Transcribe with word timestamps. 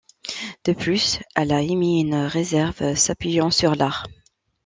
De 0.65 0.73
plus, 0.73 1.19
elle 1.35 1.51
a 1.51 1.61
émis 1.61 2.01
une 2.01 2.15
réserve 2.15 2.95
s'appuyant 2.95 3.51
sur 3.51 3.75
l'art. 3.75 4.07